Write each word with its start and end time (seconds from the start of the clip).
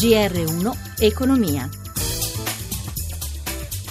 GR1 0.00 1.00
Economia. 1.00 1.68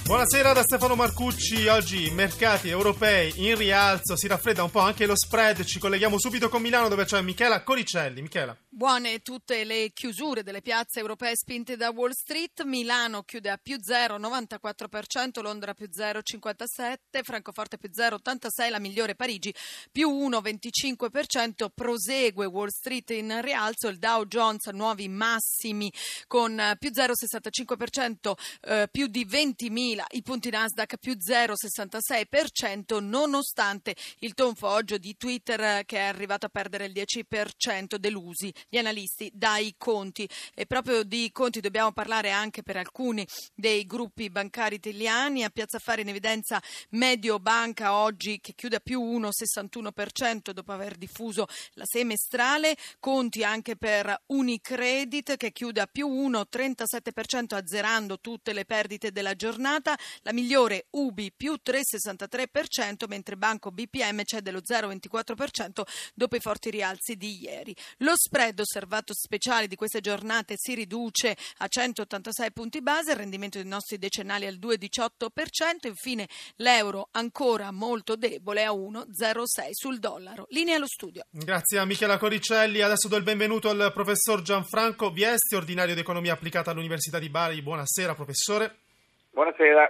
Buonasera 0.05 0.53
da 0.53 0.61
Stefano 0.61 0.95
Marcucci, 0.95 1.67
oggi 1.67 2.09
mercati 2.11 2.69
europei 2.69 3.33
in 3.45 3.57
rialzo, 3.57 4.15
si 4.15 4.25
raffredda 4.25 4.63
un 4.63 4.69
po' 4.69 4.79
anche 4.79 5.05
lo 5.05 5.17
spread, 5.17 5.65
ci 5.65 5.79
colleghiamo 5.79 6.17
subito 6.17 6.47
con 6.47 6.61
Milano 6.61 6.87
dove 6.87 7.03
c'è 7.03 7.19
Michela 7.19 7.61
Coricelli. 7.61 8.21
Michela. 8.21 8.55
Buone 8.77 9.21
tutte 9.23 9.63
le 9.63 9.89
chiusure 9.91 10.43
delle 10.43 10.61
piazze 10.61 10.99
europee 10.99 11.35
spinte 11.35 11.75
da 11.77 11.89
Wall 11.89 12.11
Street, 12.11 12.61
Milano 12.61 13.23
chiude 13.23 13.49
a 13.49 13.57
più 13.57 13.77
0,94%, 13.77 15.41
Londra 15.41 15.73
più 15.73 15.89
0,57%, 15.91 17.23
Francoforte 17.23 17.79
più 17.79 17.89
0,86%, 17.91 18.69
la 18.69 18.77
migliore 18.77 19.15
Parigi 19.15 19.51
più 19.91 20.11
1,25%, 20.11 21.69
prosegue 21.73 22.45
Wall 22.45 22.67
Street 22.67 23.09
in 23.09 23.41
rialzo, 23.41 23.87
il 23.87 23.97
Dow 23.97 24.25
Jones 24.25 24.67
nuovi 24.67 25.07
massimi 25.07 25.91
con 26.27 26.75
più 26.77 26.91
0,65%, 26.91 28.37
eh, 28.61 28.87
più 28.91 29.07
di 29.07 29.25
20.000 29.25 30.03
i 30.09 30.21
punti 30.21 30.51
Nasdaq 30.51 30.97
più 30.97 31.13
0,66% 31.13 33.01
nonostante 33.01 33.95
il 34.19 34.35
tonfo 34.35 34.67
oggi 34.67 34.99
di 34.99 35.17
Twitter 35.17 35.83
che 35.83 35.97
è 35.97 36.03
arrivato 36.03 36.45
a 36.45 36.49
perdere 36.49 36.85
il 36.85 36.91
10% 36.91 37.95
delusi 37.95 38.53
gli 38.69 38.77
analisti 38.77 39.31
dai 39.33 39.75
conti. 39.77 40.27
E 40.53 40.65
proprio 40.65 41.03
di 41.03 41.29
conti 41.31 41.61
dobbiamo 41.61 41.91
parlare 41.91 42.31
anche 42.31 42.63
per 42.63 42.77
alcuni 42.77 43.27
dei 43.53 43.85
gruppi 43.85 44.29
bancari 44.29 44.75
italiani. 44.75 45.43
A 45.43 45.49
Piazza 45.49 45.77
Affari 45.77 46.01
in 46.01 46.09
evidenza 46.09 46.61
Mediobanca 46.89 47.93
oggi 47.93 48.39
che 48.39 48.53
chiude 48.53 48.77
a 48.77 48.79
più 48.79 49.01
1,61% 49.01 50.51
dopo 50.51 50.71
aver 50.71 50.95
diffuso 50.95 51.47
la 51.73 51.85
semestrale. 51.85 52.75
Conti 52.99 53.43
anche 53.43 53.75
per 53.75 54.23
Unicredit 54.27 55.37
che 55.37 55.51
chiude 55.51 55.81
a 55.81 55.87
più 55.87 56.07
1,37% 56.07 57.55
azzerando 57.55 58.19
tutte 58.19 58.53
le 58.53 58.65
perdite 58.65 59.11
della 59.11 59.35
giornata. 59.35 59.97
La 60.21 60.33
migliore 60.33 60.87
Ubi 60.91 61.31
più 61.35 61.57
3,63%, 61.63 63.07
mentre 63.07 63.37
Banco 63.37 63.71
BPM 63.71 64.23
cede 64.23 64.51
lo 64.51 64.59
0,24% 64.59 65.81
dopo 66.13 66.35
i 66.35 66.39
forti 66.39 66.69
rialzi 66.69 67.15
di 67.15 67.41
ieri. 67.41 67.75
Lo 67.99 68.13
spread 68.15 68.56
osservato 68.61 69.13
speciale 69.13 69.67
di 69.67 69.75
queste 69.75 70.01
giornate 70.01 70.55
si 70.57 70.73
riduce 70.73 71.35
a 71.57 71.67
186 71.67 72.51
punti 72.51 72.81
base, 72.81 73.11
il 73.11 73.17
rendimento 73.17 73.57
dei 73.57 73.67
nostri 73.67 73.97
decennali 73.97 74.45
al 74.45 74.55
2,18%, 74.55 75.87
infine 75.87 76.27
l'euro 76.57 77.09
ancora 77.11 77.71
molto 77.71 78.15
debole 78.15 78.63
a 78.63 78.71
1,06 78.71 79.69
sul 79.71 79.99
dollaro. 79.99 80.45
Linea 80.49 80.75
allo 80.75 80.87
studio. 80.87 81.23
Grazie 81.29 81.79
a 81.79 81.85
Michela 81.85 82.17
Coricelli, 82.17 82.81
adesso 82.81 83.07
do 83.07 83.15
il 83.15 83.23
benvenuto 83.23 83.69
al 83.69 83.91
professor 83.93 84.41
Gianfranco 84.41 85.11
Viesti, 85.11 85.55
ordinario 85.55 85.93
di 85.93 86.01
economia 86.01 86.33
applicata 86.33 86.71
all'Università 86.71 87.19
di 87.19 87.29
Bari. 87.29 87.61
Buonasera 87.61 88.15
professore. 88.15 88.86
Buonasera. 89.37 89.87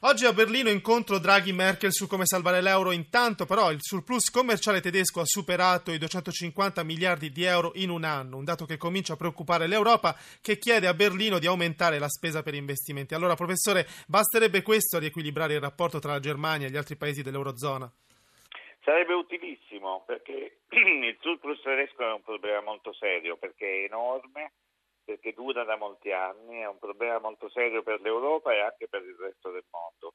Oggi 0.00 0.26
a 0.26 0.34
Berlino 0.34 0.68
incontro 0.68 1.18
Draghi-Merkel 1.18 1.90
su 1.90 2.06
come 2.06 2.26
salvare 2.26 2.60
l'euro. 2.60 2.90
Intanto 2.90 3.46
però 3.46 3.70
il 3.70 3.78
surplus 3.80 4.28
commerciale 4.28 4.82
tedesco 4.82 5.20
ha 5.20 5.24
superato 5.24 5.90
i 5.90 5.96
250 5.96 6.84
miliardi 6.84 7.30
di 7.30 7.44
euro 7.44 7.72
in 7.76 7.88
un 7.88 8.04
anno, 8.04 8.36
un 8.36 8.44
dato 8.44 8.66
che 8.66 8.76
comincia 8.76 9.14
a 9.14 9.16
preoccupare 9.16 9.66
l'Europa 9.68 10.14
che 10.42 10.58
chiede 10.58 10.86
a 10.86 10.92
Berlino 10.92 11.38
di 11.38 11.46
aumentare 11.46 11.98
la 11.98 12.10
spesa 12.10 12.42
per 12.42 12.52
investimenti. 12.52 13.14
Allora 13.14 13.36
professore, 13.36 13.86
basterebbe 14.06 14.60
questo 14.60 14.98
a 14.98 15.00
riequilibrare 15.00 15.54
il 15.54 15.60
rapporto 15.60 15.98
tra 15.98 16.12
la 16.12 16.20
Germania 16.20 16.66
e 16.66 16.70
gli 16.70 16.76
altri 16.76 16.96
paesi 16.96 17.22
dell'Eurozona? 17.22 17.90
Sarebbe 18.84 19.14
utilissimo 19.14 20.04
perché 20.06 20.58
il 20.76 21.16
surplus 21.20 21.62
tedesco 21.62 22.02
è 22.02 22.12
un 22.12 22.22
problema 22.22 22.60
molto 22.60 22.92
serio 22.92 23.38
perché 23.38 23.64
è 23.64 23.84
enorme 23.84 24.52
perché 25.10 25.32
dura 25.32 25.64
da 25.64 25.76
molti 25.76 26.12
anni, 26.12 26.60
è 26.60 26.68
un 26.68 26.78
problema 26.78 27.18
molto 27.18 27.48
serio 27.48 27.82
per 27.82 28.00
l'Europa 28.00 28.52
e 28.52 28.60
anche 28.60 28.86
per 28.86 29.02
il 29.02 29.16
resto 29.18 29.50
del 29.50 29.64
mondo. 29.70 30.12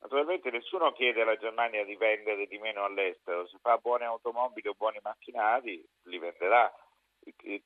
Naturalmente 0.00 0.50
nessuno 0.50 0.92
chiede 0.92 1.22
alla 1.22 1.38
Germania 1.38 1.82
di 1.82 1.96
vendere 1.96 2.46
di 2.46 2.58
meno 2.58 2.84
all'estero, 2.84 3.46
se 3.46 3.56
fa 3.62 3.78
buone 3.78 4.04
automobili 4.04 4.68
o 4.68 4.74
buoni 4.76 4.98
macchinari 5.02 5.82
li 6.02 6.18
venderà. 6.18 6.70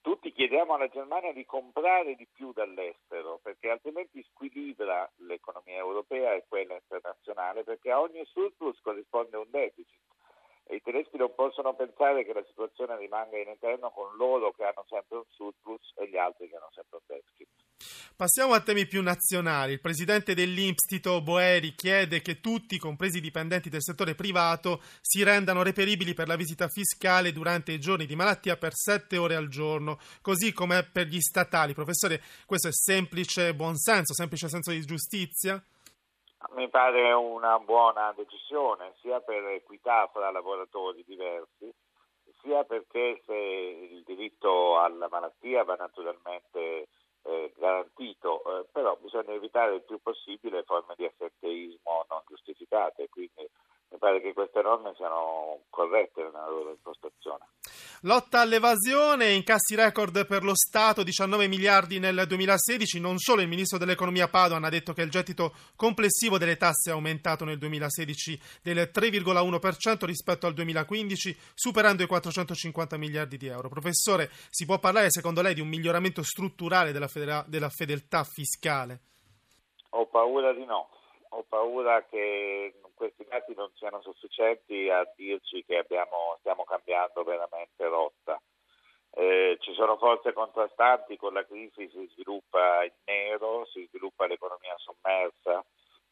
Tutti 0.01 0.31
chiediamo 0.31 0.75
alla 0.75 0.87
Germania 0.87 1.33
di 1.33 1.45
comprare 1.45 2.15
di 2.15 2.29
più 2.33 2.53
dall'estero 2.53 3.41
perché 3.43 3.71
altrimenti 3.71 4.23
squilibra 4.31 5.11
l'economia 5.17 5.79
europea 5.79 6.35
e 6.35 6.45
quella 6.47 6.75
internazionale 6.75 7.65
perché 7.65 7.91
a 7.91 8.01
ogni 8.01 8.25
surplus 8.27 8.79
corrisponde 8.81 9.37
un 9.37 9.51
deficit 9.51 9.99
i 10.75 10.83
tedeschi 10.83 11.17
non 11.17 11.35
possono 11.35 11.75
pensare 11.75 12.25
che 12.25 12.33
la 12.33 12.45
situazione 12.47 12.97
rimanga 12.97 13.39
in 13.39 13.49
eterno 13.49 13.91
con 13.91 14.15
loro 14.17 14.53
che 14.53 14.65
hanno 14.65 14.85
sempre 14.89 15.19
un 15.19 15.25
surplus 15.31 15.93
e 15.97 16.09
gli 16.09 16.17
altri 16.17 16.49
che 16.49 16.57
hanno 16.57 16.71
sempre 16.73 16.99
un 16.99 17.05
deficit. 17.07 17.49
Passiamo 18.19 18.53
a 18.53 18.61
temi 18.61 18.87
più 18.87 19.01
nazionali. 19.01 19.75
Il 19.75 19.81
presidente 19.81 20.35
dell'Inps, 20.35 20.87
Boeri, 21.23 21.75
chiede 21.77 22.21
che 22.21 22.41
tutti, 22.41 22.77
compresi 22.77 23.19
i 23.19 23.21
dipendenti 23.21 23.69
del 23.69 23.81
settore 23.81 24.17
privato, 24.17 24.83
si 25.01 25.23
rendano 25.23 25.63
reperibili 25.63 26.15
per 26.15 26.27
la 26.27 26.35
visita 26.35 26.67
fiscale 26.67 27.31
durante 27.31 27.71
i 27.71 27.79
giorni 27.79 28.07
di 28.07 28.17
malattia 28.17 28.57
per 28.57 28.75
sette 28.75 29.19
ore 29.19 29.37
al 29.37 29.47
giorno, 29.47 29.99
così 30.21 30.53
come 30.53 30.83
per 30.83 31.07
gli 31.07 31.21
statali. 31.21 31.75
Professore, 31.75 32.21
questo 32.45 32.67
è 32.67 32.73
semplice 32.73 33.55
buonsenso, 33.55 34.13
semplice 34.13 34.49
senso 34.49 34.73
di 34.73 34.85
giustizia? 34.85 35.63
Mi 36.55 36.69
pare 36.69 37.13
una 37.13 37.59
buona 37.59 38.13
decisione, 38.17 38.95
sia 39.01 39.21
per 39.21 39.45
equità 39.47 40.09
fra 40.13 40.31
lavoratori 40.31 41.05
diversi, 41.05 41.73
sia 42.41 42.65
perché 42.65 43.21
se 43.27 43.35
il 43.35 44.03
diritto 44.05 44.79
alla 44.79 45.09
malattia 45.11 45.65
va 45.65 45.75
naturalmente 45.75 46.89
eh, 47.23 47.53
garantito, 47.57 48.43
eh, 48.45 48.67
però 48.71 48.97
bisogna 49.01 49.33
evitare 49.33 49.75
il 49.75 49.83
più 49.83 49.99
possibile 50.01 50.63
forme 50.63 50.95
di 50.97 51.05
assenteismo 51.05 52.07
non 52.09 52.23
giustificate, 52.27 53.09
quindi 53.09 53.49
mi 53.91 53.99
pare 53.99 54.18
che 54.29 54.35
queste 54.35 54.63
norme 54.63 54.93
siano 54.97 55.65
corrette 55.71 56.23
nella 56.23 56.49
loro 56.49 56.71
impostazione. 56.71 57.47
Lotta 58.03 58.41
all'evasione, 58.41 59.33
incassi 59.33 59.75
record 59.75 60.27
per 60.27 60.45
lo 60.45 60.55
Stato, 60.55 61.03
19 61.03 61.49
miliardi 61.49 61.99
nel 61.99 62.25
2016. 62.27 63.01
Non 63.01 63.19
solo 63.19 63.43
il 63.43 63.49
ministro 63.49 63.79
dell'economia 63.79 64.29
Padoan 64.29 64.65
ha 64.65 64.69
detto 64.69 64.93
che 64.93 65.03
il 65.03 65.11
gettito 65.11 65.53
complessivo 65.75 66.39
delle 66.39 66.57
tasse 66.57 66.91
è 66.91 66.93
aumentato 66.93 67.45
nel 67.45 67.59
2016 67.59 68.41
del 68.63 68.91
3,1% 68.93 70.05
rispetto 70.05 70.47
al 70.47 70.55
2015, 70.55 71.37
superando 71.55 72.03
i 72.03 72.07
450 72.07 72.97
miliardi 72.97 73.37
di 73.37 73.47
euro. 73.47 73.69
Professore, 73.69 74.31
si 74.51 74.65
può 74.65 74.79
parlare 74.79 75.11
secondo 75.11 75.43
lei 75.43 75.55
di 75.55 75.61
un 75.61 75.69
miglioramento 75.69 76.23
strutturale 76.23 76.93
della, 76.93 77.09
federa- 77.09 77.45
della 77.47 77.69
fedeltà 77.69 78.23
fiscale? 78.25 79.01
Ho 79.91 80.07
paura 80.07 80.53
di 80.53 80.65
no 80.67 80.91
ho 81.31 81.45
paura 81.49 82.05
che 82.05 82.75
questi 82.95 83.25
dati 83.29 83.55
non 83.55 83.71
siano 83.75 84.01
sufficienti 84.03 84.89
a 84.89 85.11
dirci 85.17 85.65
che 85.65 85.79
abbiamo, 85.79 86.37
stiamo 86.41 86.65
cambiando 86.65 87.23
veramente 87.23 87.87
rotta. 87.87 88.41
Eh, 89.11 89.57
ci 89.61 89.73
sono 89.75 89.97
forze 89.97 90.33
contrastanti, 90.33 91.17
con 91.17 91.33
la 91.33 91.45
crisi 91.45 91.89
si 91.89 92.09
sviluppa 92.13 92.85
il 92.85 92.93
nero, 93.05 93.65
si 93.67 93.87
sviluppa 93.89 94.27
l'economia 94.27 94.75
sommersa 94.77 95.65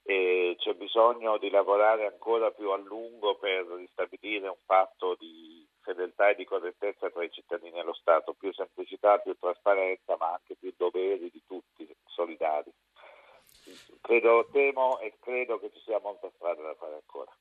e 0.02 0.54
c'è 0.58 0.74
bisogno 0.74 1.36
di 1.36 1.50
lavorare 1.50 2.06
ancora 2.06 2.50
più 2.52 2.70
a 2.70 2.76
lungo 2.76 3.36
per 3.36 3.66
ristabilire 3.66 4.48
un 4.48 4.58
patto 4.64 5.16
di 5.18 5.66
fedeltà 5.80 6.30
e 6.30 6.36
di 6.36 6.44
correttezza 6.44 7.10
tra 7.10 7.24
i 7.24 7.30
cittadini 7.30 7.78
e 7.78 7.82
lo 7.82 7.92
Stato, 7.92 8.34
più 8.34 8.52
semplicità, 8.52 9.18
più 9.18 9.36
trasparenza, 9.38 10.16
ma 10.16 10.32
anche 10.32 10.56
più 10.56 10.72
doveri 10.76 11.30
di 11.30 11.42
tutti 11.46 11.88
solidari 12.06 12.72
credo, 14.00 14.48
temo 14.52 14.98
e 15.00 15.14
credo 15.20 15.58
che 15.58 15.70
ci 15.72 15.80
sia 15.84 16.00
molta 16.00 16.30
strada 16.36 16.62
da 16.62 16.74
fare 16.78 16.94
ancora. 16.94 17.32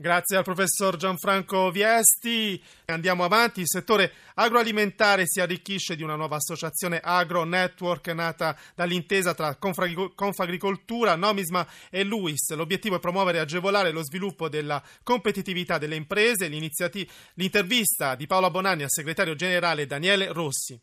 Grazie 0.00 0.38
al 0.38 0.44
professor 0.44 0.96
Gianfranco 0.96 1.70
Viesti. 1.70 2.58
Andiamo 2.86 3.22
avanti. 3.22 3.60
Il 3.60 3.68
settore 3.68 4.10
agroalimentare 4.32 5.24
si 5.26 5.42
arricchisce 5.42 5.94
di 5.94 6.02
una 6.02 6.14
nuova 6.14 6.36
associazione 6.36 7.00
Agro 7.02 7.44
Network 7.44 8.08
nata 8.08 8.56
dall'intesa 8.74 9.34
tra 9.34 9.58
Confagricoltura, 9.58 11.16
Nomisma 11.16 11.66
e 11.90 12.02
Luis. 12.02 12.50
L'obiettivo 12.54 12.96
è 12.96 12.98
promuovere 12.98 13.36
e 13.36 13.40
agevolare 13.42 13.90
lo 13.90 14.02
sviluppo 14.02 14.48
della 14.48 14.82
competitività 15.02 15.76
delle 15.76 15.96
imprese. 15.96 16.48
L'intervista 16.48 18.14
di 18.14 18.26
Paola 18.26 18.48
Bonanni 18.48 18.84
al 18.84 18.90
segretario 18.90 19.34
generale 19.34 19.84
Daniele 19.84 20.32
Rossi 20.32 20.80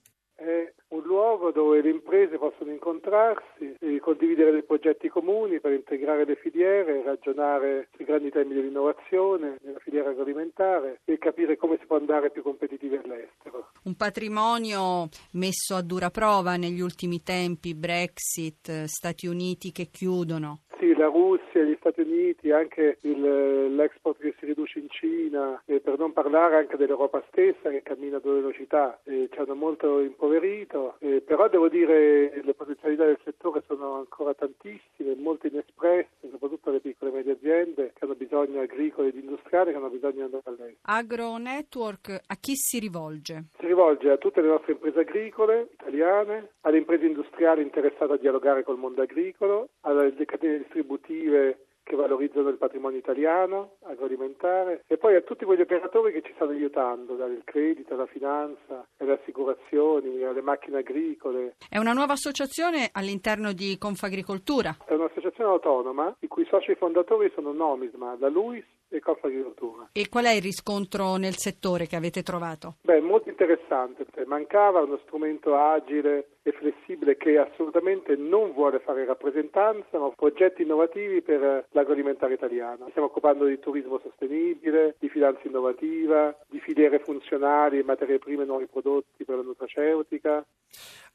luogo 1.48 1.52
dove 1.52 1.82
le 1.82 1.90
imprese 1.90 2.38
possono 2.38 2.72
incontrarsi, 2.72 3.76
e 3.80 4.00
condividere 4.00 4.52
dei 4.52 4.64
progetti 4.64 5.10
comuni 5.10 5.60
per 5.60 5.72
integrare 5.74 6.26
le 6.26 6.36
filiere, 6.36 7.04
ragionare 7.04 7.90
sui 7.96 8.06
grandi 8.06 8.30
temi 8.30 8.54
dell'innovazione 8.54 9.58
nella 9.64 9.80
filiera 9.80 10.10
agroalimentare 10.10 11.02
e 11.06 11.18
capire 11.18 11.58
come 11.58 11.78
si 11.80 11.86
può 11.86 11.98
andare 11.98 12.30
più 12.32 12.42
competitivi 12.42 12.96
all'estero. 12.96 13.72
Un 13.84 13.96
patrimonio 13.96 15.08
messo 15.34 15.76
a 15.76 15.82
dura 15.82 16.10
prova 16.10 16.58
negli 16.58 16.82
ultimi 16.82 17.24
tempi, 17.24 17.74
Brexit, 17.74 18.84
Stati 18.84 19.28
Uniti 19.28 19.72
che 19.72 19.88
chiudono. 19.92 20.62
La 20.98 21.06
Russia, 21.06 21.62
gli 21.62 21.76
Stati 21.80 22.02
Uniti, 22.02 22.50
anche 22.50 22.98
il, 23.02 23.76
l'export 23.76 24.20
che 24.20 24.34
si 24.40 24.48
riduce 24.48 24.80
in 24.80 24.90
Cina, 24.90 25.62
eh, 25.66 25.80
per 25.80 26.00
non 26.00 26.12
parlare 26.12 26.56
anche 26.56 26.76
dell'Europa 26.76 27.24
stessa 27.28 27.70
che 27.70 27.84
cammina 27.84 28.18
a 28.18 28.20
due 28.20 28.42
velocità, 28.42 29.00
eh, 29.04 29.30
ci 29.32 29.40
hanno 29.40 29.54
molto 29.54 30.00
impoverito, 30.00 30.96
eh, 30.98 31.22
però 31.22 31.50
devo 31.50 31.70
dire 31.70 32.42
le 32.44 32.54
potenzialità 32.56 33.06
del 33.06 33.20
settore 33.24 33.62
sono 33.68 33.94
ancora 33.98 34.34
tantissime, 34.34 35.14
molto 35.16 35.46
inespresse, 35.46 36.30
soprattutto 36.32 36.72
le 36.72 36.80
piccole 36.80 37.12
e 37.12 37.14
medie 37.14 37.34
aziende 37.34 37.94
che 37.94 38.04
hanno 38.04 38.16
bisogno 38.16 38.62
agricole 38.62 39.10
ed 39.10 39.18
industriali 39.18 39.72
che 39.72 39.78
hanno 39.78 39.90
bisogno 39.90 40.14
di 40.14 40.22
andare 40.22 40.44
all'estero. 40.46 40.78
Agro 40.82 41.38
Network 41.38 42.22
a 42.26 42.36
chi 42.42 42.56
si 42.56 42.80
rivolge? 42.80 43.50
Si 43.60 43.68
rivolge 43.68 44.10
a 44.10 44.18
tutte 44.18 44.42
le 44.42 44.48
nostre 44.48 44.72
imprese 44.72 45.02
agricole 45.02 45.70
italiane, 45.74 46.54
alle 46.62 46.78
imprese 46.78 47.06
industriali 47.06 47.62
interessate 47.62 48.14
a 48.14 48.18
dialogare 48.18 48.64
col 48.64 48.80
mondo 48.80 49.04
agricolo, 49.04 49.70
alle 49.82 50.12
catene 50.26 50.66
distributive 50.88 51.66
che 51.84 51.96
valorizzano 51.96 52.50
il 52.50 52.58
patrimonio 52.58 52.98
italiano, 52.98 53.76
agroalimentare 53.84 54.84
e 54.88 54.98
poi 54.98 55.16
a 55.16 55.22
tutti 55.22 55.46
quegli 55.46 55.62
operatori 55.62 56.12
che 56.12 56.22
ci 56.22 56.34
stanno 56.36 56.52
aiutando, 56.52 57.16
dal 57.16 57.42
credito 57.46 57.94
alla 57.94 58.08
finanza, 58.08 58.86
alle 58.98 59.14
assicurazioni, 59.14 60.22
alle 60.24 60.42
macchine 60.42 60.80
agricole. 60.80 61.56
È 61.70 61.78
una 61.78 61.94
nuova 61.94 62.14
associazione 62.14 62.90
all'interno 62.92 63.54
di 63.54 63.78
Confagricoltura. 63.78 64.76
È 64.86 64.94
un'associazione 64.94 65.50
autonoma 65.50 66.14
i 66.20 66.28
cui 66.28 66.46
soci 66.50 66.76
fondatori 66.76 67.32
sono 67.34 67.54
Nomisma, 67.54 68.18
la 68.20 68.28
Luis 68.28 68.66
e 68.90 69.00
Confagricoltura. 69.00 69.90
E 69.92 70.10
qual 70.10 70.26
è 70.26 70.32
il 70.32 70.42
riscontro 70.42 71.16
nel 71.16 71.36
settore 71.36 71.88
che 71.88 71.96
avete 71.96 72.24
trovato? 72.24 72.76
Beh, 72.82 73.02
molto 73.02 73.30
interessante, 73.30 74.06
mancava 74.26 74.82
uno 74.82 75.00
strumento 75.06 75.56
agile 75.56 76.30
e 76.44 76.52
flessibile 76.52 77.18
che 77.18 77.38
assolutamente 77.38 78.16
non 78.16 78.54
vuole 78.54 78.80
fare 78.80 79.06
rappresentanza, 79.06 80.00
ma 80.00 80.10
progetti 80.16 80.62
innovativi 80.62 81.22
per 81.22 81.68
l'agroalimentare 81.72 82.34
italiano. 82.34 82.88
Stiamo 82.90 83.08
occupando 83.08 83.46
di 83.46 83.60
turismo 83.60 84.00
sostenibile, 84.00 84.96
di 85.00 85.10
finanza 85.10 85.42
innovativa, 85.44 86.36
di 86.48 86.60
filiere 86.60 87.00
funzionali, 87.00 87.84
materie 87.84 88.20
prime 88.20 88.44
e 88.44 88.46
nuovi 88.46 88.68
prodotti 88.68 89.26
per 89.26 89.36
la 89.38 89.44
nutraceutica. 89.44 90.46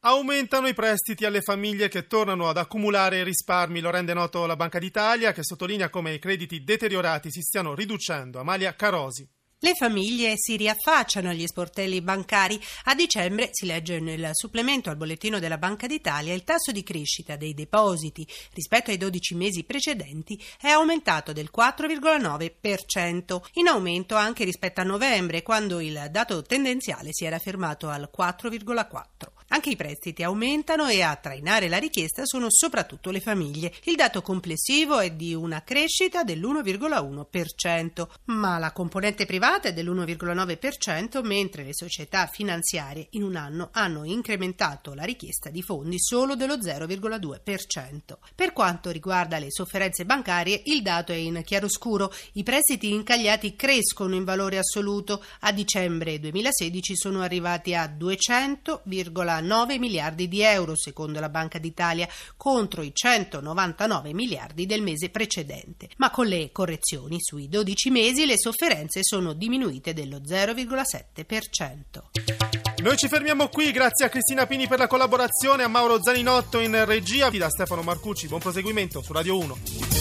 Aumentano 0.05 0.67
i 0.67 0.75
prestiti 0.75 1.25
alle 1.25 1.43
famiglie 1.43 1.87
che 1.87 2.09
tornano 2.09 2.49
ad 2.49 2.57
accumulare 2.57 3.23
risparmi, 3.23 3.79
lo 3.79 3.91
rende 3.91 4.13
noto 4.13 4.47
la 4.47 4.57
Banca 4.57 4.81
d'Italia 4.81 5.31
che 5.31 5.45
sottolinea 5.45 5.91
come 5.91 6.13
i 6.13 6.19
crediti 6.19 6.65
deteriorati 6.65 7.31
si 7.31 7.41
stiano 7.41 7.73
riducendo. 7.73 8.41
Amalia 8.41 8.75
Carosi. 8.75 9.25
Le 9.61 9.75
famiglie 9.75 10.33
si 10.35 10.57
riaffacciano 10.57 11.29
agli 11.29 11.47
sportelli 11.47 12.01
bancari. 12.01 12.61
A 12.87 12.97
dicembre, 12.97 13.51
si 13.53 13.65
legge 13.65 14.01
nel 14.01 14.31
supplemento 14.33 14.91
al 14.91 14.97
bollettino 14.97 15.39
della 15.39 15.57
Banca 15.57 15.87
d'Italia, 15.87 16.35
il 16.35 16.43
tasso 16.43 16.73
di 16.73 16.83
crescita 16.83 17.37
dei 17.37 17.55
depositi 17.55 18.27
rispetto 18.55 18.91
ai 18.91 18.97
12 18.97 19.37
mesi 19.37 19.63
precedenti 19.63 20.37
è 20.61 20.71
aumentato 20.71 21.33
del 21.33 21.51
4,9%, 21.57 23.41
in 23.53 23.69
aumento 23.69 24.17
anche 24.17 24.43
rispetto 24.43 24.81
a 24.81 24.85
novembre, 24.85 25.43
quando 25.43 25.79
il 25.79 26.09
dato 26.11 26.43
tendenziale 26.43 27.11
si 27.13 27.25
era 27.25 27.39
fermato 27.39 27.89
al 27.89 28.11
4,4%. 28.13 29.32
Anche 29.63 29.77
i 29.77 29.87
prestiti 29.87 30.25
aumentano 30.25 30.89
e 30.89 31.03
a 31.03 31.15
trainare 31.15 31.69
la 31.69 31.79
richiesta 31.79 32.25
sono 32.25 32.49
soprattutto 32.51 33.13
le 33.13 33.21
famiglie. 33.21 33.73
Il 33.85 33.95
dato 33.95 34.21
complessivo 34.21 34.99
è 34.99 35.13
di 35.13 35.35
una 35.35 35.63
crescita 35.63 36.25
dell'1,1%, 36.25 38.09
ma 38.25 38.59
la 38.59 38.73
componente 38.73 39.25
privata 39.25 39.69
è 39.69 39.73
dell'1,9%, 39.73 41.25
mentre 41.25 41.63
le 41.63 41.75
società 41.75 42.27
finanziarie 42.27 43.07
in 43.11 43.23
un 43.23 43.37
anno 43.37 43.69
hanno 43.71 44.03
incrementato 44.03 44.95
la 44.95 45.05
richiesta 45.05 45.49
di 45.49 45.63
fondi 45.63 46.01
solo 46.01 46.35
dello 46.35 46.57
0,2%. 46.57 48.19
Per 48.35 48.53
quanto 48.53 48.91
riguarda 48.91 49.39
le 49.39 49.53
sofferenze 49.53 50.05
bancarie, 50.05 50.61
il 50.65 50.83
dato 50.83 51.13
è 51.13 51.15
in 51.15 51.41
chiaroscuro. 51.45 52.13
I 52.33 52.43
prestiti 52.43 52.91
incagliati 52.91 53.55
crescono 53.55 54.17
in 54.17 54.25
valore 54.25 54.59
assoluto. 54.59 55.23
A 55.43 55.53
dicembre 55.53 56.19
2016 56.19 56.97
sono 56.97 57.21
arrivati 57.21 57.77
a 57.77 57.87
200,9 57.87 59.51
9 59.53 59.79
miliardi 59.79 60.29
di 60.29 60.41
euro, 60.41 60.75
secondo 60.75 61.21
la 61.21 61.29
Banca 61.29 61.59
d'Italia, 61.59 62.09
contro 62.39 62.81
i 62.81 62.93
199 62.95 64.15
miliardi 64.15 64.65
del 64.65 64.81
mese 64.81 65.11
precedente. 65.11 65.91
Ma 65.99 66.11
con 66.11 66.27
le 66.27 66.51
correzioni 66.53 67.19
sui 67.21 67.51
12 67.51 67.91
mesi 67.91 68.25
le 68.25 68.39
sofferenze 68.39 69.01
sono 69.03 69.35
diminuite 69.35 69.93
dello 69.93 70.21
0,7%. 70.21 72.83
Noi 72.83 72.97
ci 72.97 73.09
fermiamo 73.09 73.49
qui, 73.49 73.73
grazie 73.73 74.07
a 74.07 74.09
Cristina 74.09 74.47
Pini 74.47 74.67
per 74.67 74.79
la 74.79 74.87
collaborazione, 74.87 75.65
a 75.65 75.69
Mauro 75.69 76.03
Zaninotto 76.03 76.59
in 76.59 76.87
regia, 76.87 77.29
da 77.29 77.51
Stefano 77.51 77.83
Marcucci, 77.83 78.29
buon 78.29 78.41
proseguimento 78.41 79.03
su 79.03 79.13
Radio 79.13 79.39
1. 79.39 79.92